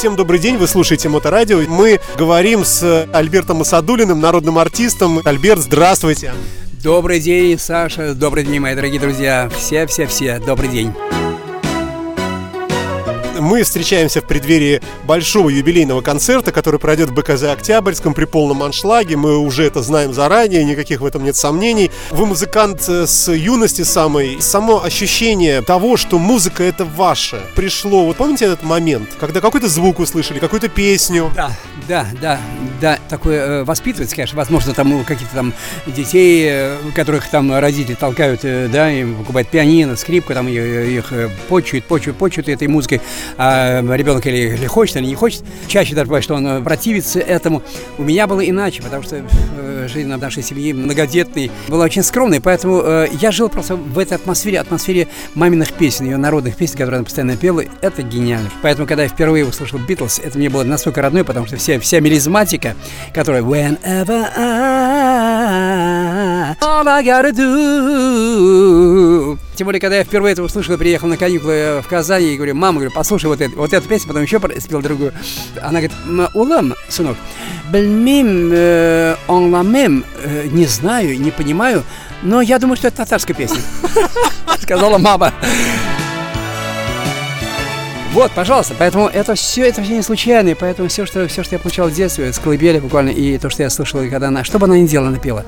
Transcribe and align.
Всем 0.00 0.16
добрый 0.16 0.40
день, 0.40 0.56
вы 0.56 0.66
слушаете 0.66 1.10
Моторадио. 1.10 1.60
Мы 1.68 2.00
говорим 2.16 2.64
с 2.64 3.06
Альбертом 3.12 3.60
Асадулиным, 3.60 4.18
народным 4.18 4.56
артистом. 4.56 5.20
Альберт, 5.26 5.60
здравствуйте. 5.60 6.32
Добрый 6.82 7.20
день, 7.20 7.58
Саша. 7.58 8.14
Добрый 8.14 8.44
день, 8.44 8.60
мои 8.60 8.74
дорогие 8.74 8.98
друзья. 8.98 9.50
Все-все-все. 9.54 10.38
Добрый 10.38 10.70
день 10.70 10.94
мы 13.40 13.62
встречаемся 13.62 14.20
в 14.20 14.24
преддверии 14.24 14.80
большого 15.04 15.48
юбилейного 15.48 16.00
концерта, 16.00 16.52
который 16.52 16.78
пройдет 16.80 17.10
в 17.10 17.14
БКЗ 17.14 17.44
Октябрьском 17.44 18.14
при 18.14 18.24
полном 18.24 18.62
аншлаге. 18.62 19.16
Мы 19.16 19.38
уже 19.38 19.64
это 19.64 19.82
знаем 19.82 20.12
заранее, 20.12 20.64
никаких 20.64 21.00
в 21.00 21.04
этом 21.04 21.24
нет 21.24 21.36
сомнений. 21.36 21.90
Вы 22.10 22.26
музыкант 22.26 22.84
э, 22.88 23.06
с 23.06 23.32
юности 23.32 23.82
самой. 23.82 24.40
Само 24.40 24.82
ощущение 24.82 25.62
того, 25.62 25.96
что 25.96 26.18
музыка 26.18 26.62
это 26.62 26.84
ваше, 26.84 27.40
пришло. 27.54 28.04
Вот 28.06 28.16
помните 28.16 28.44
этот 28.44 28.62
момент, 28.62 29.10
когда 29.18 29.40
какой-то 29.40 29.68
звук 29.68 29.98
услышали, 29.98 30.38
какую-то 30.38 30.68
песню? 30.68 31.30
Да, 31.34 31.50
да, 31.88 32.06
да, 32.20 32.40
да. 32.80 32.98
Такое 33.08 33.40
э, 33.40 33.64
воспитывается, 33.64 34.14
конечно. 34.14 34.36
Возможно, 34.36 34.74
там 34.74 34.92
у 34.92 35.04
каких-то 35.04 35.34
там 35.34 35.54
детей, 35.86 36.46
э, 36.48 36.76
которых 36.94 37.28
там 37.28 37.52
родители 37.52 37.94
толкают, 37.94 38.40
э, 38.44 38.68
да, 38.72 38.92
и 38.92 39.04
покупают 39.04 39.48
пианино, 39.48 39.96
скрипку, 39.96 40.34
там 40.34 40.48
их, 40.48 41.12
их 41.12 41.30
почуют, 41.48 41.84
почуют, 41.84 42.16
почуют 42.18 42.48
этой 42.48 42.68
музыкой 42.68 43.00
а 43.36 43.82
ребенок 43.96 44.26
или, 44.26 44.54
или 44.54 44.66
хочет, 44.66 44.96
или 44.96 45.06
не 45.06 45.14
хочет. 45.14 45.42
Чаще 45.66 45.94
даже 45.94 46.06
бывает, 46.06 46.24
что 46.24 46.34
он 46.34 46.46
э, 46.46 46.60
противится 46.62 47.20
этому. 47.20 47.62
У 47.98 48.02
меня 48.02 48.26
было 48.26 48.40
иначе, 48.40 48.82
потому 48.82 49.02
что 49.02 49.16
э, 49.16 49.88
жизнь 49.88 50.12
в 50.12 50.18
нашей 50.18 50.42
семье 50.42 50.74
многодетной 50.74 51.50
была 51.68 51.84
очень 51.84 52.02
скромной, 52.02 52.40
поэтому 52.40 52.82
э, 52.82 53.08
я 53.20 53.30
жил 53.30 53.48
просто 53.48 53.76
в 53.76 53.98
этой 53.98 54.14
атмосфере, 54.14 54.60
атмосфере 54.60 55.08
маминых 55.34 55.72
песен, 55.72 56.06
ее 56.06 56.16
народных 56.16 56.56
песен, 56.56 56.72
которые 56.74 56.96
она 56.98 57.04
постоянно 57.04 57.36
пела. 57.36 57.62
Это 57.80 58.02
гениально. 58.02 58.50
Поэтому, 58.62 58.86
когда 58.86 59.02
я 59.04 59.08
впервые 59.08 59.44
услышал 59.46 59.78
Битлз, 59.78 60.18
это 60.18 60.38
мне 60.38 60.48
было 60.48 60.64
настолько 60.64 61.02
родной, 61.02 61.24
потому 61.24 61.46
что 61.46 61.56
вся, 61.56 61.78
вся 61.80 62.00
мелизматика, 62.00 62.74
которая 63.14 63.42
Whenever 63.42 64.28
I, 64.36 65.60
all 66.60 66.86
I 66.88 67.02
gotta 67.02 67.32
do 67.32 68.09
тем 69.54 69.64
более, 69.64 69.80
когда 69.80 69.96
я 69.96 70.04
впервые 70.04 70.32
это 70.32 70.42
услышал, 70.42 70.76
приехал 70.78 71.08
на 71.08 71.16
каникулы 71.16 71.82
в 71.84 71.88
Казань 71.88 72.22
и 72.24 72.36
говорю, 72.36 72.54
мама, 72.54 72.76
говорю, 72.76 72.92
послушай 72.94 73.26
вот, 73.26 73.40
это, 73.40 73.54
вот 73.56 73.72
эту 73.72 73.88
песню, 73.88 74.08
потом 74.08 74.22
еще 74.22 74.40
спел 74.60 74.82
другую. 74.82 75.12
Она 75.60 75.80
говорит, 75.80 75.92
улам, 76.34 76.74
сынок, 76.88 77.16
бельмим, 77.70 78.50
э, 78.52 79.16
он 79.26 79.52
ламем, 79.52 80.04
э, 80.22 80.48
не 80.50 80.66
знаю, 80.66 81.18
не 81.20 81.30
понимаю, 81.30 81.84
но 82.22 82.40
я 82.40 82.58
думаю, 82.58 82.76
что 82.76 82.88
это 82.88 82.98
татарская 82.98 83.36
песня. 83.36 83.60
Сказала 84.60 84.98
мама. 84.98 85.32
Вот, 88.12 88.32
пожалуйста, 88.32 88.74
поэтому 88.76 89.06
это 89.06 89.36
все, 89.36 89.68
это 89.68 89.82
все 89.82 89.94
не 89.94 90.02
случайно, 90.02 90.48
и 90.48 90.54
поэтому 90.54 90.88
все, 90.88 91.06
что, 91.06 91.28
все, 91.28 91.44
что 91.44 91.54
я 91.54 91.60
получал 91.60 91.88
в 91.88 91.94
детстве, 91.94 92.32
с 92.32 92.40
колыбели 92.40 92.80
буквально, 92.80 93.10
и 93.10 93.38
то, 93.38 93.50
что 93.50 93.62
я 93.62 93.70
слышал, 93.70 94.00
когда 94.10 94.28
она, 94.28 94.42
что 94.42 94.58
бы 94.58 94.66
она 94.66 94.76
ни 94.76 94.86
делала, 94.88 95.10
она 95.10 95.18
пела. 95.18 95.44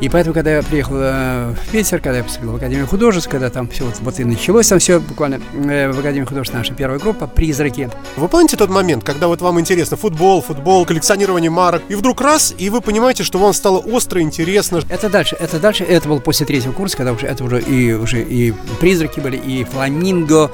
И 0.00 0.08
поэтому, 0.08 0.34
когда 0.34 0.56
я 0.56 0.62
приехал 0.64 0.96
э, 0.96 1.54
в 1.54 1.70
Питер, 1.70 2.00
когда 2.00 2.18
я 2.18 2.24
поступил 2.24 2.50
в 2.50 2.56
Академию 2.56 2.88
художеств, 2.88 3.30
когда 3.30 3.48
там 3.48 3.68
все 3.68 3.84
вот, 3.84 3.94
вот 4.00 4.18
и 4.18 4.24
началось 4.24 4.66
там 4.66 4.80
все 4.80 4.98
буквально 4.98 5.40
э, 5.54 5.92
в 5.92 6.00
Академии 6.00 6.26
художеств 6.26 6.52
наша 6.52 6.74
первая 6.74 6.98
группа 6.98 7.28
«Призраки». 7.28 7.88
Вы 8.16 8.26
помните 8.26 8.56
тот 8.56 8.70
момент, 8.70 9.04
когда 9.04 9.28
вот 9.28 9.40
вам 9.40 9.60
интересно 9.60 9.96
футбол, 9.96 10.42
футбол, 10.42 10.84
коллекционирование 10.86 11.50
марок, 11.50 11.82
и 11.88 11.94
вдруг 11.94 12.20
раз, 12.20 12.52
и 12.58 12.70
вы 12.70 12.80
понимаете, 12.80 13.22
что 13.22 13.38
вам 13.38 13.52
стало 13.52 13.78
остро 13.78 14.20
интересно? 14.20 14.80
Это 14.88 15.08
дальше, 15.10 15.36
это 15.38 15.60
дальше, 15.60 15.84
это 15.84 16.08
было 16.08 16.18
после 16.18 16.44
третьего 16.44 16.72
курса, 16.72 16.96
когда 16.96 17.12
уже 17.12 17.28
это 17.28 17.44
уже 17.44 17.60
и 17.60 17.92
уже 17.92 18.20
и 18.20 18.52
«Призраки» 18.80 19.20
были, 19.20 19.36
и 19.36 19.62
«Фламинго», 19.62 20.50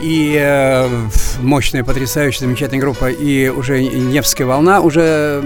и 0.00 0.36
э, 0.36 0.95
мощная, 1.40 1.84
потрясающая, 1.84 2.46
замечательная 2.46 2.80
группа, 2.80 3.10
и 3.10 3.48
уже 3.48 3.82
Невская 3.82 4.46
волна 4.46 4.80
уже 4.80 5.40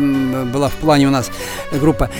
была 0.52 0.68
в 0.68 0.74
плане 0.74 1.08
у 1.08 1.10
нас 1.10 1.30
группа. 1.72 2.10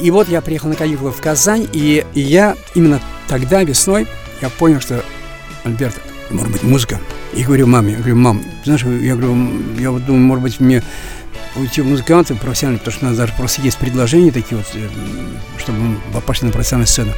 И 0.00 0.10
вот 0.10 0.28
я 0.28 0.40
приехал 0.40 0.68
на 0.68 0.76
каникулы 0.76 1.12
в 1.12 1.20
Казань, 1.20 1.68
и, 1.72 2.04
я 2.14 2.56
именно 2.74 3.00
тогда, 3.28 3.62
весной, 3.62 4.06
я 4.40 4.48
понял, 4.48 4.80
что, 4.80 5.04
Альберт, 5.64 6.00
может 6.30 6.52
быть, 6.52 6.62
музыка. 6.62 6.98
И 7.34 7.44
говорю 7.44 7.66
маме, 7.66 7.92
я 7.92 7.98
говорю, 7.98 8.16
мам, 8.16 8.42
знаешь, 8.64 8.82
я 8.82 9.14
говорю, 9.14 9.36
я 9.78 9.90
вот 9.90 10.04
думаю, 10.04 10.24
может 10.24 10.42
быть, 10.42 10.60
мне 10.60 10.82
уйти 11.56 11.82
в 11.82 11.86
музыканты 11.86 12.34
профессионально, 12.34 12.78
потому 12.78 12.96
что 12.96 13.06
у 13.06 13.08
нас 13.08 13.18
даже 13.18 13.32
просто 13.34 13.62
есть 13.62 13.78
предложения 13.78 14.30
такие 14.30 14.56
вот, 14.56 14.66
э, 14.74 14.88
чтобы 15.58 15.78
мы 15.78 16.20
пошли 16.22 16.46
на 16.46 16.52
профессиональную 16.52 16.86
сцену. 16.86 17.12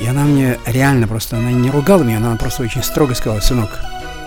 И 0.00 0.06
она 0.06 0.24
мне 0.24 0.58
реально 0.66 1.06
просто, 1.06 1.36
она 1.36 1.50
не 1.52 1.70
ругала 1.70 2.02
меня, 2.02 2.16
она 2.16 2.36
просто 2.36 2.62
очень 2.62 2.82
строго 2.82 3.14
сказала, 3.14 3.40
сынок, 3.40 3.78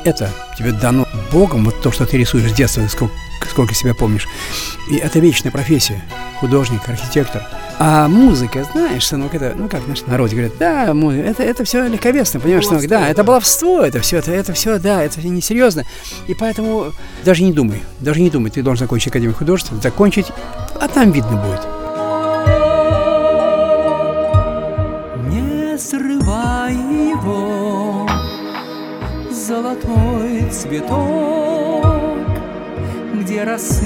это 0.06 0.30
тебе 0.58 0.72
дано 0.72 1.08
Богом, 1.32 1.66
вот 1.66 1.82
то, 1.82 1.92
что 1.92 2.06
ты 2.06 2.18
рисуешь 2.18 2.52
с 2.52 2.54
детства, 2.54 2.86
сколько, 2.88 3.14
сколько 3.50 3.74
себя 3.74 3.94
помнишь. 3.94 4.28
И 4.90 4.98
это 4.98 5.20
вечная 5.20 5.52
профессия. 5.52 6.02
Художник, 6.40 6.88
архитектор. 6.88 7.44
А 7.80 8.08
музыка, 8.08 8.66
знаешь, 8.72 9.08
сынок, 9.08 9.34
это, 9.34 9.54
ну 9.58 9.68
как 9.68 9.88
наш 9.88 10.06
народ 10.06 10.30
говорит, 10.32 10.54
да, 10.60 10.94
это, 10.94 11.44
это 11.44 11.64
все 11.64 11.88
легковесно, 11.88 12.40
понимаешь, 12.40 12.68
сынок, 12.68 12.88
да, 12.88 13.10
это 13.10 13.24
баловство, 13.24 13.82
это 13.82 14.00
все, 14.00 14.18
это, 14.18 14.32
это 14.32 14.54
все, 14.54 14.78
да, 14.78 15.04
это 15.04 15.20
все 15.20 15.30
несерьезно. 15.30 15.84
И 16.28 16.36
поэтому 16.36 16.94
даже 17.26 17.44
не 17.44 17.52
думай, 17.52 17.82
даже 18.00 18.22
не 18.22 18.30
думай, 18.30 18.52
ты 18.52 18.62
должен 18.62 18.86
закончить 18.86 19.08
Академию 19.08 19.36
художеств, 19.36 19.72
закончить, 19.82 20.28
а 20.80 20.88
там 20.88 21.12
видно 21.12 21.36
будет. 21.38 21.83
Золотой 29.54 30.50
цветок, 30.50 31.86
где 33.14 33.44
росы 33.44 33.86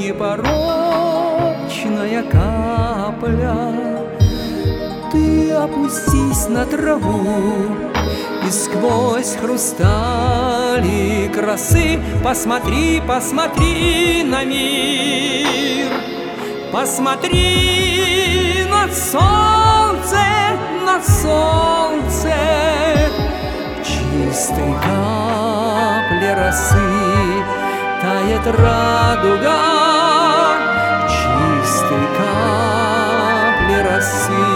непорочная 0.00 0.32
капля. 2.22 3.58
Ты 5.12 5.52
опустись 5.52 6.48
на 6.48 6.64
траву 6.64 7.20
и 8.46 8.50
сквозь 8.50 9.36
хрустали 9.36 11.30
красы. 11.34 12.00
Посмотри, 12.24 13.02
посмотри 13.06 14.22
на 14.24 14.42
мир. 14.44 15.90
Посмотри 16.72 18.64
на 18.70 18.88
солнце, 18.88 20.22
на 20.86 21.02
солнце 21.02 22.89
чистой 24.30 24.72
капли 24.84 26.30
росы 26.38 26.90
Тает 28.00 28.46
радуга. 28.46 29.58
Чистой 31.08 32.04
капли 32.16 33.76
росы 33.88 34.48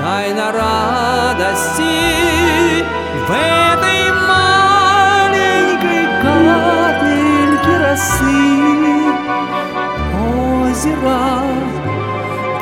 Тайна 0.00 0.46
радости 0.52 1.98
в 3.26 3.30
этой 3.30 4.02
маленькой 4.26 6.04
капельке 6.22 7.74
росы. 7.84 8.42
Озеро, 10.66 11.22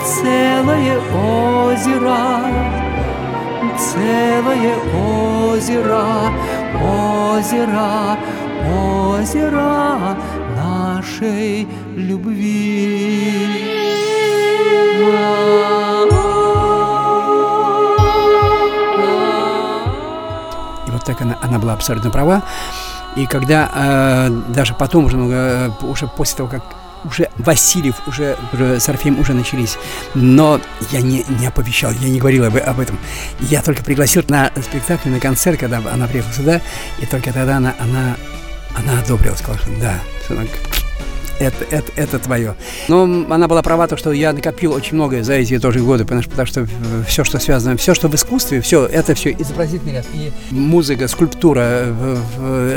целое 0.04 0.96
озеро 1.14 2.89
целое 3.80 4.76
озеро, 5.52 6.30
озеро, 6.74 8.18
озеро 8.68 10.16
нашей 10.56 11.66
любви. 11.96 13.80
И 20.86 20.90
вот 20.90 21.04
так 21.04 21.20
она, 21.22 21.38
она 21.40 21.58
была 21.58 21.72
абсолютно 21.72 22.10
права. 22.10 22.42
И 23.16 23.26
когда 23.26 23.70
э, 23.74 24.28
даже 24.48 24.74
потом, 24.74 25.06
уже, 25.06 25.16
э, 25.18 25.70
уже 25.82 26.06
после 26.06 26.36
того, 26.36 26.48
как 26.48 26.62
Васильев, 27.42 27.96
уже, 28.06 28.36
уже 28.52 28.80
с 28.80 28.88
Орфеем 28.88 29.18
уже 29.18 29.32
начались. 29.34 29.76
Но 30.14 30.60
я 30.90 31.00
не, 31.00 31.24
не 31.28 31.46
оповещал, 31.46 31.92
я 31.92 32.08
не 32.08 32.18
говорил 32.18 32.44
об, 32.44 32.56
об 32.56 32.80
этом. 32.80 32.98
Я 33.40 33.62
только 33.62 33.82
пригласил 33.82 34.22
на 34.28 34.50
спектакль, 34.62 35.10
на 35.10 35.20
концерт, 35.20 35.58
когда 35.58 35.78
она 35.78 36.06
приехала 36.06 36.32
сюда, 36.32 36.60
и 36.98 37.06
только 37.06 37.32
тогда 37.32 37.56
она, 37.56 37.74
она, 37.78 38.16
она 38.76 39.00
одобрила, 39.00 39.34
сказала, 39.34 39.58
что 39.58 39.70
да, 39.80 39.94
сынок, 40.26 40.48
это, 41.40 41.64
это, 41.70 41.92
это 41.96 42.18
твое. 42.18 42.54
Но 42.88 43.02
она 43.28 43.48
была 43.48 43.62
права, 43.62 43.88
то, 43.88 43.96
что 43.96 44.12
я 44.12 44.32
накопил 44.32 44.72
очень 44.72 44.94
многое 44.94 45.24
за 45.24 45.34
эти 45.34 45.58
тоже 45.58 45.80
годы, 45.80 46.04
потому 46.04 46.22
что, 46.22 46.30
потому 46.30 46.46
что 46.46 46.68
все, 47.06 47.24
что 47.24 47.38
связано, 47.38 47.76
все, 47.76 47.94
что 47.94 48.08
в 48.08 48.14
искусстве, 48.14 48.60
все, 48.60 48.86
это 48.86 49.14
все 49.14 49.34
изобразительный 49.38 49.94
ряд, 49.94 50.06
и 50.14 50.30
музыка, 50.50 51.08
скульптура, 51.08 51.86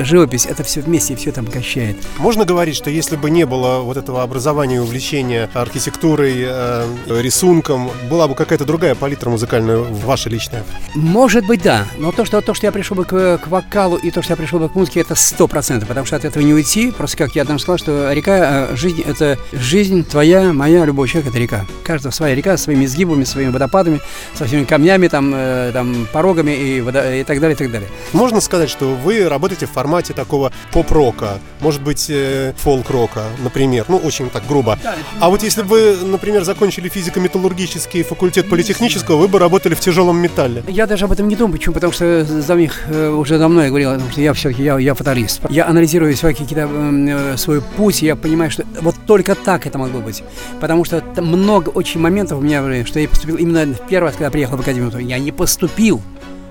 живопись, 0.04 0.46
это 0.46 0.64
все 0.64 0.82
вместе, 0.82 1.16
все 1.16 1.32
там 1.32 1.46
качает. 1.46 1.98
Можно 2.18 2.46
говорить, 2.46 2.76
что 2.76 2.90
если 2.90 3.18
бы 3.18 3.30
не 3.30 3.46
было 3.46 3.80
вот 3.80 3.98
этого 3.98 4.24
образования 4.24 4.78
и 4.78 4.80
увлечения 4.80 5.50
архитектурой, 5.54 6.46
э, 6.48 6.86
рисунком, 7.08 7.92
была 8.10 8.28
бы 8.28 8.36
какая-то 8.36 8.66
другая 8.66 8.96
палитра 8.96 9.30
музыкальная 9.30 9.78
ваша 9.78 10.30
личная? 10.30 10.64
Может 10.96 11.46
быть, 11.46 11.62
да. 11.62 11.86
Но 11.98 12.12
то, 12.12 12.26
что, 12.26 12.42
то, 12.42 12.54
что 12.54 12.66
я 12.66 12.72
пришел 12.72 12.96
бы 12.96 13.06
к, 13.06 13.40
к 13.40 13.48
вокалу 13.48 13.98
и 13.98 14.10
то, 14.12 14.22
что 14.22 14.34
я 14.34 14.38
пришел 14.38 14.60
бы 14.60 14.70
к 14.70 14.76
музыке, 14.76 15.02
это 15.02 15.16
сто 15.16 15.48
процентов, 15.48 15.90
потому 15.90 16.06
что 16.06 16.16
от 16.16 16.26
этого 16.26 16.42
не 16.42 16.54
уйти. 16.54 16.92
Просто 16.92 17.18
как 17.18 17.36
я 17.36 17.44
там 17.46 17.60
сказал, 17.60 17.78
что 17.78 18.12
река, 18.14 18.53
э, 18.54 18.76
жизнь, 18.76 19.02
это 19.02 19.38
жизнь 19.52 20.04
твоя, 20.04 20.54
моя, 20.54 20.86
любой 20.86 21.08
человек, 21.08 21.32
это 21.32 21.40
река. 21.40 21.66
Каждая 21.84 22.12
своя 22.12 22.36
река, 22.36 22.58
своими 22.58 22.86
изгибами, 22.86 23.24
своими 23.24 23.52
водопадами, 23.52 24.00
со 24.34 24.46
всеми 24.46 24.64
камнями, 24.64 25.08
там, 25.08 25.34
э, 25.36 25.72
там 25.74 26.08
порогами 26.12 26.52
и, 26.52 26.82
водо, 26.82 27.14
и 27.14 27.24
так 27.24 27.40
далее, 27.40 27.56
и 27.56 27.58
так 27.58 27.72
далее. 27.72 27.90
Можно 28.14 28.42
сказать, 28.42 28.70
что 28.70 28.96
вы 28.96 29.28
работаете 29.28 29.66
в 29.66 29.72
формате 29.72 30.14
такого 30.14 30.52
поп-рока, 30.72 31.40
может 31.60 31.82
быть, 31.82 32.08
э, 32.10 32.54
фолк-рока, 32.58 33.24
например, 33.44 33.86
ну, 33.88 33.98
очень 33.98 34.30
так 34.30 34.44
грубо. 34.48 34.78
А 35.20 35.30
вот 35.30 35.44
если 35.44 35.64
бы, 35.64 35.98
например, 36.04 36.44
закончили 36.44 36.90
физико-металлургический 36.90 38.04
факультет 38.04 38.50
политехнического, 38.50 39.18
вы 39.18 39.28
бы 39.28 39.40
работали 39.40 39.74
в 39.74 39.80
тяжелом 39.80 40.18
металле. 40.18 40.64
Я 40.68 40.88
даже 40.88 41.06
об 41.06 41.12
этом 41.12 41.28
не 41.28 41.36
думаю. 41.36 41.54
Почему? 41.54 41.74
Потому 41.74 41.94
что 41.94 42.26
за 42.26 42.56
них 42.56 42.84
э, 42.88 43.10
уже 43.10 43.38
давно 43.38 43.64
я 43.64 43.70
говорил, 43.70 43.92
потому 43.92 44.12
что 44.12 44.22
я 44.22 44.34
все-таки 44.34 44.64
я, 44.64 44.78
я 44.78 44.94
фаталист. 44.94 45.42
Я 45.50 45.68
анализирую 45.68 46.14
какие-то 46.16 46.70
э, 46.72 47.38
свой 47.38 47.62
путь, 47.62 48.02
я 48.02 48.16
понимаю, 48.16 48.43
что 48.50 48.66
вот 48.82 48.96
только 49.06 49.36
так 49.36 49.66
это 49.68 49.78
могло 49.78 50.00
быть. 50.02 50.24
Потому 50.60 50.86
что 50.86 51.04
много 51.18 51.70
очень 51.70 52.00
моментов 52.00 52.40
у 52.40 52.42
меня, 52.42 52.86
что 52.86 53.00
я 53.00 53.08
поступил 53.08 53.38
именно 53.38 53.74
в 53.74 53.88
первый 53.88 54.08
раз, 54.08 54.16
когда 54.16 54.32
приехал 54.32 54.58
в 54.58 54.62
академию, 54.62 54.98
я 55.00 55.20
не 55.20 55.32
поступил 55.32 56.02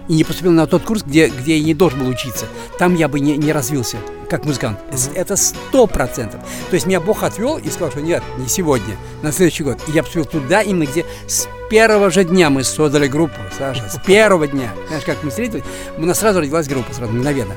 и 0.08 0.14
не 0.14 0.24
поступил 0.24 0.52
на 0.52 0.66
тот 0.66 0.82
курс, 0.82 1.02
где, 1.02 1.28
где 1.28 1.56
я 1.56 1.64
не 1.64 1.74
должен 1.74 2.00
был 2.00 2.08
учиться. 2.08 2.46
Там 2.78 2.94
я 2.94 3.08
бы 3.08 3.20
не, 3.20 3.36
не 3.36 3.52
развился 3.52 3.98
как 4.28 4.44
музыкант. 4.46 4.78
Это 5.14 5.36
сто 5.36 5.86
процентов. 5.86 6.40
То 6.70 6.74
есть 6.74 6.86
меня 6.86 7.00
Бог 7.00 7.22
отвел 7.22 7.58
и 7.58 7.68
сказал, 7.68 7.90
что 7.90 8.00
нет, 8.00 8.22
не 8.38 8.48
сегодня, 8.48 8.96
на 9.22 9.30
следующий 9.30 9.62
год. 9.62 9.78
И 9.88 9.92
я 9.92 10.02
поступил 10.02 10.24
туда, 10.24 10.62
именно 10.62 10.86
где 10.86 11.04
с 11.26 11.48
первого 11.72 12.10
же 12.10 12.24
дня 12.24 12.50
мы 12.50 12.64
создали 12.64 13.06
группу, 13.06 13.40
Саша, 13.56 13.88
с 13.88 13.98
первого 13.98 14.46
дня. 14.46 14.68
Знаешь, 14.88 15.04
как 15.04 15.22
мы 15.22 15.30
встретились, 15.30 15.64
у 15.96 16.04
нас 16.04 16.18
сразу 16.18 16.40
родилась 16.40 16.68
группа, 16.68 16.92
сразу, 16.92 17.14
мгновенно. 17.14 17.54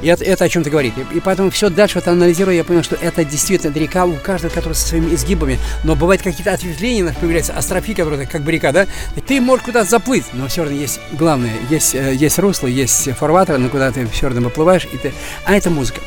И 0.00 0.06
это, 0.06 0.24
это 0.24 0.44
о 0.44 0.48
чем-то 0.48 0.70
говорит. 0.70 0.94
И, 0.96 1.18
и 1.18 1.20
поэтому 1.20 1.50
все 1.50 1.68
дальше 1.68 1.96
вот 1.96 2.08
анализируя, 2.08 2.56
я 2.56 2.64
понял, 2.64 2.82
что 2.82 2.96
это 2.96 3.26
действительно 3.26 3.76
река 3.76 4.06
у 4.06 4.14
каждого, 4.14 4.50
который 4.50 4.72
со 4.72 4.88
своими 4.88 5.14
изгибами, 5.14 5.58
но 5.84 5.96
бывают 5.96 6.22
какие-то 6.22 6.54
ответвления, 6.54 7.14
появляются 7.20 7.52
астрофи, 7.52 7.92
которые 7.92 8.26
как 8.26 8.40
бы 8.40 8.52
река, 8.52 8.72
да, 8.72 8.86
и 9.16 9.20
ты 9.20 9.38
можешь 9.38 9.66
куда-то 9.66 9.90
заплыть, 9.90 10.24
но 10.32 10.48
все 10.48 10.62
равно 10.62 10.78
есть 10.78 10.98
главное, 11.12 11.52
есть, 11.68 11.94
э, 11.94 12.14
есть 12.14 12.38
русло, 12.38 12.68
есть 12.68 13.10
фарватер, 13.18 13.58
на 13.58 13.68
куда 13.68 13.92
ты 13.92 14.06
все 14.06 14.28
равно 14.28 14.40
выплываешь, 14.48 14.88
и 14.90 14.96
ты... 14.96 15.12
а 15.44 15.54
это 15.54 15.68
музыка. 15.68 16.00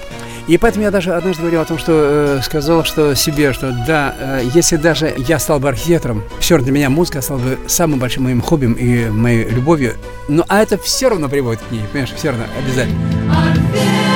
И 0.52 0.58
поэтому 0.58 0.84
я 0.84 0.92
даже 0.92 1.14
однажды 1.14 1.44
говорил 1.44 1.62
о 1.62 1.66
том, 1.66 1.78
что 1.78 1.94
э, 1.94 2.42
сказал 2.44 2.84
что 2.84 3.16
себе, 3.16 3.54
что 3.54 3.72
да, 3.88 4.14
э, 4.20 4.42
если 4.54 4.76
даже 4.76 5.16
я 5.18 5.40
стал 5.40 5.62
бы 5.62 5.70
архитектором, 5.70 6.26
все 6.42 6.56
равно 6.56 6.66
для 6.66 6.74
меня 6.74 6.90
музыка 6.90 7.22
стала 7.22 7.38
бы 7.38 7.58
самым 7.68 8.00
большим 8.00 8.24
моим 8.24 8.42
хобби 8.42 8.66
и 8.66 9.10
моей 9.10 9.48
любовью. 9.48 9.96
Ну, 10.28 10.44
а 10.50 10.62
это 10.62 10.78
все 10.78 11.08
равно 11.08 11.30
приводит 11.30 11.62
к 11.62 11.72
ней, 11.72 11.84
понимаешь, 11.90 12.12
все 12.14 12.32
равно, 12.32 12.44
обязательно. 12.60 14.11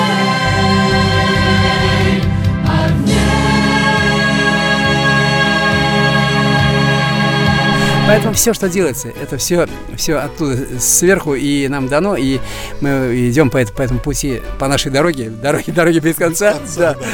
Поэтому 8.07 8.35
все, 8.35 8.53
что 8.53 8.69
делается, 8.69 9.09
это 9.09 9.37
все, 9.37 9.67
все 9.95 10.17
оттуда 10.17 10.79
сверху 10.79 11.33
и 11.33 11.67
нам 11.67 11.87
дано, 11.87 12.15
и 12.15 12.39
мы 12.79 13.29
идем 13.29 13.49
по, 13.49 13.65
по 13.65 13.81
этому 13.81 13.99
пути, 13.99 14.41
по 14.59 14.67
нашей 14.67 14.91
дороге, 14.91 15.29
дороге, 15.29 15.71
дороге 15.73 15.99
без 15.99 16.15
конца. 16.15 16.53
конца 16.53 16.65
да. 16.77 16.93
Да. 16.93 17.05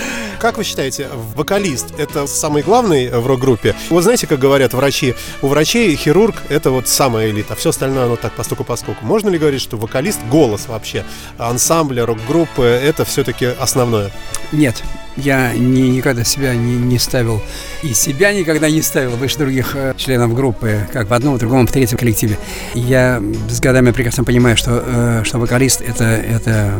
Как 0.41 0.57
вы 0.57 0.63
считаете, 0.63 1.07
вокалист 1.35 1.93
это 1.97 2.27
самый 2.27 2.63
главный 2.63 3.09
в 3.09 3.25
рок-группе? 3.25 3.75
Вот 3.89 4.01
знаете, 4.03 4.27
как 4.27 4.39
говорят 4.39 4.73
врачи, 4.73 5.15
у 5.41 5.47
врачей 5.47 5.95
хирург 5.95 6.35
это 6.49 6.71
вот 6.71 6.87
самая 6.87 7.29
элита, 7.29 7.53
а 7.53 7.55
все 7.55 7.69
остальное 7.69 8.05
оно 8.05 8.15
так 8.15 8.33
постуку 8.33 8.63
поскольку. 8.63 9.05
Можно 9.05 9.29
ли 9.29 9.37
говорить, 9.37 9.61
что 9.61 9.77
вокалист, 9.77 10.19
голос 10.29 10.67
вообще, 10.67 11.05
ансамбля, 11.37 12.05
рок-группы 12.05 12.63
это 12.63 13.05
все-таки 13.05 13.45
основное? 13.45 14.11
Нет, 14.51 14.83
я 15.17 15.53
ни, 15.53 15.81
никогда 15.81 16.23
себя 16.23 16.55
не, 16.55 16.77
не 16.77 16.99
ставил, 16.99 17.41
и 17.83 17.93
себя 17.93 18.33
никогда 18.33 18.69
не 18.69 18.81
ставил 18.81 19.11
выше 19.11 19.37
других 19.37 19.75
э, 19.75 19.93
членов 19.97 20.33
группы, 20.33 20.87
как 20.91 21.09
в 21.09 21.13
одном, 21.13 21.35
в 21.35 21.39
другом, 21.39 21.67
в 21.67 21.71
третьем 21.71 21.97
коллективе. 21.97 22.37
Я 22.73 23.21
с 23.49 23.59
годами 23.59 23.91
прекрасно 23.91 24.23
понимаю, 24.23 24.57
что, 24.57 24.83
э, 24.85 25.21
что 25.23 25.39
вокалист 25.39 25.81
это, 25.81 26.05
это, 26.05 26.73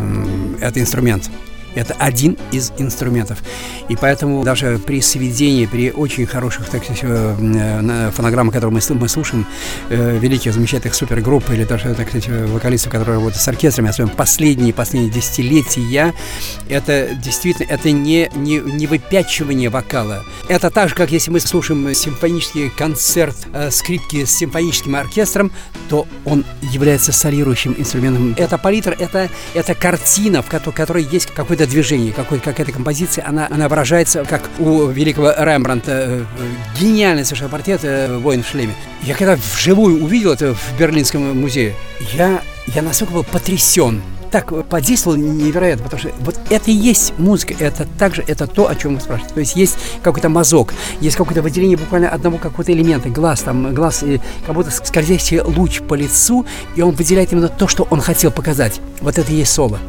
это 0.62 0.80
инструмент. 0.80 1.30
Это 1.76 1.96
один 2.00 2.38
из 2.52 2.72
инструментов. 2.78 3.40
И 3.90 3.96
поэтому 3.96 4.44
даже 4.44 4.80
при 4.80 5.02
сведении, 5.02 5.66
при 5.66 5.92
очень 5.92 6.26
хороших 6.26 6.70
так 6.70 6.84
сказать, 6.84 7.04
э, 7.04 8.12
фонограммах, 8.14 8.54
которые 8.54 8.82
мы, 8.90 8.96
мы 8.96 9.10
слушаем, 9.10 9.46
э, 9.90 10.18
великих, 10.18 10.54
замечательных 10.54 10.96
супергрупп 10.96 11.50
или 11.52 11.64
даже 11.64 11.94
так 11.94 12.10
сказать, 12.10 12.28
вокалистов, 12.50 12.92
которые 12.92 13.16
работают 13.16 13.42
с 13.42 13.48
оркестрами, 13.48 13.90
особенно 13.90 14.16
последние, 14.16 14.74
последние 14.74 15.12
десятилетия, 15.12 16.14
это 16.70 17.10
действительно 17.16 17.68
это 17.70 17.92
не, 17.92 18.30
не, 18.36 18.60
не 18.60 18.88
выпячивание 18.88 19.70
вокала. 19.70 20.24
Это 20.48 20.70
так 20.70 20.90
же, 20.90 20.96
как 20.96 21.12
если 21.12 21.32
мы 21.32 21.40
слушаем 21.40 21.94
симфонический 21.94 22.70
концерт 22.70 23.36
э, 23.54 23.72
скрипки 23.72 24.26
с 24.26 24.32
симфоническим 24.32 24.96
оркестром, 24.96 25.52
то 25.90 26.08
он 26.26 26.46
является 26.62 27.12
солирующим 27.12 27.76
инструментом. 27.78 28.34
Это 28.38 28.58
палитра, 28.58 28.96
это, 28.98 29.30
это 29.54 29.76
картина, 29.76 30.42
в 30.42 30.48
которой 30.48 31.04
есть 31.04 31.28
какой-то 31.28 31.61
какое-то 31.62 31.72
движение, 31.72 32.12
какая-то 32.14 32.72
композиция, 32.72 33.28
она, 33.28 33.48
она 33.50 33.70
выражается, 33.70 34.26
как 34.26 34.50
у 34.60 34.88
великого 34.88 35.32
Рембранта, 35.38 35.92
э, 35.92 36.24
гениальный 36.80 37.24
совершенно 37.24 37.50
портрет 37.50 37.82
э, 37.84 38.18
«Воин 38.18 38.44
в 38.44 38.48
шлеме». 38.48 38.74
Я 39.04 39.16
когда 39.16 39.36
вживую 39.36 40.04
увидел 40.04 40.32
это 40.32 40.56
в 40.56 40.80
Берлинском 40.80 41.40
музее, 41.40 41.76
я, 42.14 42.42
я 42.68 42.82
настолько 42.82 43.14
был 43.14 43.24
потрясен 43.24 44.02
так 44.32 44.66
подействовал 44.70 45.18
невероятно, 45.18 45.84
потому 45.84 46.00
что 46.00 46.12
вот 46.22 46.40
это 46.50 46.72
и 46.72 46.74
есть 46.74 47.12
музыка, 47.18 47.54
это 47.60 47.86
также 48.00 48.24
это 48.26 48.48
то, 48.48 48.70
о 48.70 48.76
чем 48.76 48.96
вы 48.96 49.02
спрашиваете. 49.02 49.34
То 49.34 49.40
есть 49.42 49.58
есть 49.58 49.78
какой-то 50.02 50.30
мазок, 50.30 50.74
есть 51.02 51.18
какое-то 51.18 51.42
выделение 51.42 51.76
буквально 51.76 52.08
одного 52.08 52.38
какого-то 52.38 52.72
элемента, 52.72 53.10
глаз 53.10 53.42
там, 53.42 53.76
глаз, 53.76 54.04
и 54.04 54.22
как 54.46 54.56
будто 54.56 54.72
скользящий 54.72 55.42
луч 55.42 55.82
по 55.82 55.96
лицу, 55.96 56.46
и 56.78 56.82
он 56.82 56.96
выделяет 56.96 57.34
именно 57.34 57.50
то, 57.50 57.68
что 57.68 57.86
он 57.90 58.00
хотел 58.00 58.32
показать. 58.32 58.80
Вот 59.02 59.18
это 59.18 59.30
и 59.34 59.36
есть 59.36 59.52
соло. 59.52 59.80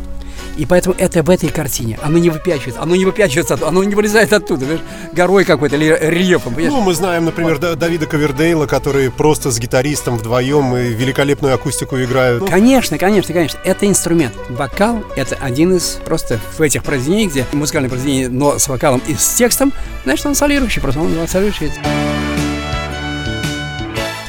И 0.56 0.66
поэтому 0.66 0.94
это 0.98 1.22
в 1.22 1.30
этой 1.30 1.48
картине. 1.48 1.98
Оно 2.02 2.18
не 2.18 2.30
выпячивается, 2.30 2.82
оно 2.82 2.96
не 2.96 3.04
выпячивается, 3.04 3.58
оно 3.66 3.84
не 3.84 3.94
вылезает 3.94 4.32
оттуда, 4.32 4.60
понимаешь? 4.60 4.82
горой 5.12 5.44
какой-то 5.44 5.76
или 5.76 5.96
рельефом. 6.00 6.54
Понимаешь? 6.54 6.74
Ну, 6.74 6.80
мы 6.82 6.94
знаем, 6.94 7.24
например, 7.24 7.58
вот. 7.60 7.78
Давида 7.78 8.06
Ковердейла, 8.06 8.66
который 8.66 9.10
просто 9.10 9.50
с 9.50 9.58
гитаристом 9.58 10.16
вдвоем 10.16 10.76
и 10.76 10.88
великолепную 10.88 11.54
акустику 11.54 12.00
играют. 12.00 12.48
Конечно, 12.48 12.98
конечно, 12.98 13.32
конечно. 13.32 13.58
Это 13.64 13.86
инструмент. 13.86 14.34
Вокал— 14.48 15.04
это 15.16 15.36
один 15.36 15.76
из 15.76 15.98
просто 16.04 16.40
в 16.56 16.62
этих 16.62 16.82
произведениях, 16.82 17.32
где 17.32 17.46
музыкальное 17.52 17.90
произведение, 17.90 18.28
но 18.28 18.58
с 18.58 18.68
вокалом 18.68 19.02
и 19.06 19.14
с 19.14 19.34
текстом, 19.34 19.72
значит, 20.04 20.26
он 20.26 20.34
солирующий, 20.34 20.80
просто 20.80 21.00
он 21.00 21.28
солирующий. 21.28 21.72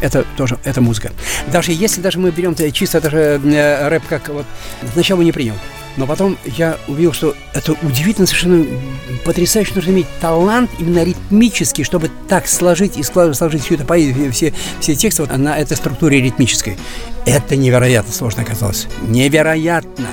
это 0.00 0.24
тоже 0.36 0.58
это 0.64 0.80
музыка. 0.80 1.12
Даже 1.50 1.72
если 1.72 2.00
даже 2.00 2.18
мы 2.18 2.30
берем 2.30 2.54
чисто 2.72 3.00
даже 3.00 3.40
э, 3.42 3.88
рэп 3.88 4.02
как 4.08 4.28
вот 4.28 4.46
сначала 4.92 5.22
не 5.22 5.32
принял, 5.32 5.54
но 5.96 6.06
потом 6.06 6.36
я 6.44 6.78
увидел, 6.88 7.12
что 7.12 7.34
это 7.52 7.72
удивительно, 7.82 8.26
совершенно 8.26 8.66
потрясающе. 9.24 9.72
Нужно 9.74 9.90
иметь 9.90 10.06
талант 10.20 10.70
именно 10.78 11.04
ритмический, 11.04 11.84
чтобы 11.84 12.10
так 12.28 12.46
сложить 12.46 12.96
и 12.96 13.02
сложить 13.02 13.64
всю 13.64 13.74
эту 13.74 13.84
поэзию, 13.84 14.32
все, 14.32 14.52
все 14.80 14.94
тексты 14.94 15.22
вот 15.22 15.36
на 15.36 15.58
этой 15.58 15.76
структуре 15.76 16.20
ритмической. 16.20 16.76
Это 17.26 17.56
невероятно 17.56 18.12
сложно 18.12 18.42
оказалось. 18.42 18.86
Невероятно 19.02 20.08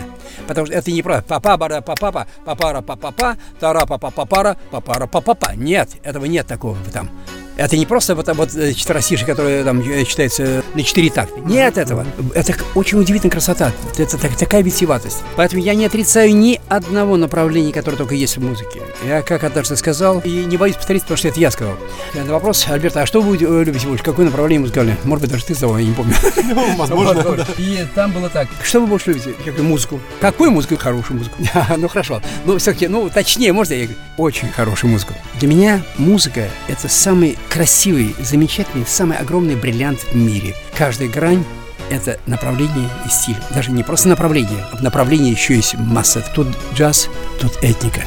потому 0.48 0.68
что 0.68 0.76
это 0.76 0.92
не 0.92 1.02
просто 1.02 1.24
папа 1.24 1.56
бара 1.56 1.82
папа 1.82 2.28
папара 2.44 2.82
папа 2.82 3.38
тара 3.60 3.86
папа 3.86 4.12
папара 4.12 4.58
папара 4.70 5.08
папа 5.08 5.52
Нет, 5.56 5.92
этого 6.04 6.26
нет 6.26 6.46
такого 6.48 6.78
там. 6.92 7.10
Это 7.58 7.78
не 7.78 7.86
просто 7.86 8.16
вот, 8.16 8.28
вот 8.36 8.56
э, 8.56 8.74
четверостишие, 8.74 9.28
которое 9.28 9.64
там 9.64 9.82
э, 9.82 10.04
читается 10.06 10.64
на 10.74 10.84
четыре 10.84 11.10
такта. 11.10 11.40
Нет 11.42 11.78
этого. 11.78 12.06
Это 12.34 12.56
очень 12.76 13.00
удивительная 13.00 13.32
красота. 13.32 13.72
Это 13.98 14.18
так, 14.18 14.36
такая 14.36 14.64
витиеватость. 14.64 15.24
Поэтому 15.36 15.62
я 15.62 15.76
не 15.76 15.86
отрицаю 15.86 16.36
ни 16.36 16.60
одного 16.70 17.18
направления, 17.18 17.74
которое 17.74 17.98
только 17.98 18.16
есть 18.16 18.38
в 18.38 18.42
музыке. 18.42 18.82
Я, 19.06 19.22
как 19.22 19.44
однажды 19.44 19.76
сказал, 19.76 20.20
и 20.20 20.46
не 20.46 20.58
боюсь 20.58 20.76
повторить, 20.76 21.04
потому 21.04 21.18
что 21.18 21.28
это 21.28 21.40
я 21.40 21.52
сказал. 21.52 21.76
На 22.14 22.32
вопрос, 22.32 22.66
Альберт, 22.68 22.98
а 22.98 23.06
что 23.06 23.22
вы 23.22 23.36
э, 23.38 23.64
любите 23.64 23.88
больше? 23.88 24.04
Какое 24.04 24.26
направление 24.26 24.62
музыкальное? 24.62 24.98
Может 25.04 25.22
быть, 25.24 25.32
даже 25.32 25.46
ты 25.46 25.54
сказал, 25.56 25.78
я 25.78 25.86
не 25.86 25.94
помню. 25.94 26.14
Ну, 26.52 26.76
возможно, 26.76 27.46
И 27.58 27.86
там 27.96 28.12
было 28.12 28.28
так. 28.28 28.48
Что 28.64 28.82
вы 28.82 28.88
больше 28.88 29.12
любите? 29.12 29.34
Я 29.46 29.52
говорю, 29.52 29.70
музыку. 29.70 30.00
Какую 30.20 30.52
музыку? 30.52 30.76
Хорошую 30.76 31.20
музыку. 31.20 31.36
ну, 31.78 31.88
хорошо. 31.88 32.22
Ну, 32.46 32.58
все-таки, 32.58 32.88
ну, 32.88 33.10
точнее, 33.10 33.54
можно 33.54 33.74
я 33.74 33.86
говорю, 33.86 34.00
очень 34.18 34.50
хорошую 34.50 34.92
музыку. 34.92 35.14
Для 35.40 35.48
меня 35.48 35.82
музыка– 35.98 36.50
это 36.68 36.90
самый 36.90 37.38
красивый, 37.50 38.16
замечательный, 38.20 38.86
самый 38.86 39.18
огромный 39.18 39.56
бриллиант 39.56 40.00
в 40.12 40.16
мире. 40.16 40.56
Каждая 40.78 41.10
грань 41.10 41.44
это 41.92 42.20
направление 42.26 42.90
и 43.06 43.10
стиль. 43.10 43.38
Даже 43.54 43.72
не 43.72 43.84
просто 43.84 44.08
направление, 44.08 44.66
а 44.72 44.82
направление 44.82 45.32
еще 45.32 45.56
есть 45.56 45.76
масса. 45.76 46.24
Тут 46.34 46.48
джаз, 46.74 47.10
тут 47.40 47.58
этника, 47.62 48.02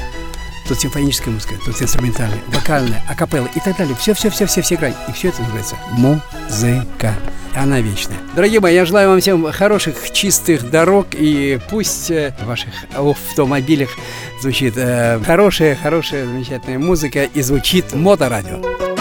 тут 0.66 0.80
симфоническая 0.80 1.32
музыка, 1.32 1.54
тут 1.64 1.80
инструментальная, 1.80 2.40
вокальная, 2.48 3.02
акапелла 3.08 3.48
и 3.54 3.60
так 3.60 3.76
далее. 3.76 3.94
Все-все-все-все-все 3.94 4.76
грань. 4.76 4.94
И 5.08 5.12
все 5.12 5.28
это 5.28 5.42
называется 5.42 5.76
музыка. 5.92 7.14
Она 7.54 7.80
вечная. 7.80 8.16
Дорогие 8.34 8.58
мои, 8.58 8.74
я 8.74 8.84
желаю 8.84 9.10
вам 9.10 9.20
всем 9.20 9.52
хороших, 9.52 10.10
чистых 10.10 10.70
дорог 10.70 11.06
и 11.12 11.60
пусть 11.70 12.10
э, 12.10 12.34
в 12.40 12.46
ваших 12.46 12.70
автомобилях 12.94 13.90
звучит 14.40 14.74
э, 14.76 15.20
хорошая, 15.24 15.76
хорошая, 15.76 16.26
замечательная 16.26 16.80
музыка 16.80 17.22
и 17.22 17.42
звучит 17.42 17.94
моторадио. 17.94 18.93